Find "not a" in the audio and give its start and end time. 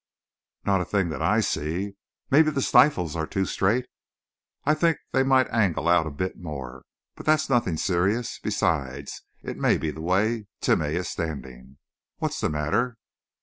0.65-0.85